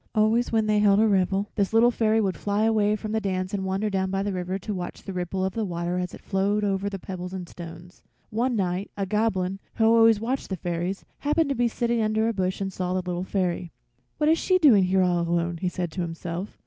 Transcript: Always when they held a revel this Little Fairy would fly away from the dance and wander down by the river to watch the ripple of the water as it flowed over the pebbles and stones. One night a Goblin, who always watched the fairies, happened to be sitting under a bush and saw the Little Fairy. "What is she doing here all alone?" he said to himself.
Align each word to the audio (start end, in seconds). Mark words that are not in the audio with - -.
Always 0.15 0.51
when 0.51 0.65
they 0.65 0.79
held 0.79 0.99
a 0.99 1.07
revel 1.07 1.51
this 1.53 1.73
Little 1.73 1.91
Fairy 1.91 2.19
would 2.19 2.35
fly 2.35 2.63
away 2.63 2.95
from 2.95 3.11
the 3.11 3.21
dance 3.21 3.53
and 3.53 3.63
wander 3.63 3.87
down 3.87 4.09
by 4.09 4.23
the 4.23 4.33
river 4.33 4.57
to 4.57 4.73
watch 4.73 5.03
the 5.03 5.13
ripple 5.13 5.45
of 5.45 5.53
the 5.53 5.63
water 5.63 5.99
as 5.99 6.11
it 6.15 6.23
flowed 6.23 6.63
over 6.63 6.89
the 6.89 6.97
pebbles 6.97 7.33
and 7.33 7.47
stones. 7.47 8.01
One 8.31 8.55
night 8.55 8.89
a 8.97 9.05
Goblin, 9.05 9.59
who 9.75 9.85
always 9.85 10.19
watched 10.19 10.49
the 10.49 10.55
fairies, 10.57 11.05
happened 11.19 11.49
to 11.49 11.55
be 11.55 11.67
sitting 11.67 12.01
under 12.01 12.27
a 12.27 12.33
bush 12.33 12.59
and 12.61 12.73
saw 12.73 12.93
the 12.95 13.07
Little 13.07 13.23
Fairy. 13.23 13.71
"What 14.17 14.27
is 14.27 14.39
she 14.39 14.57
doing 14.57 14.85
here 14.85 15.03
all 15.03 15.19
alone?" 15.19 15.57
he 15.57 15.69
said 15.69 15.91
to 15.91 16.01
himself. 16.01 16.57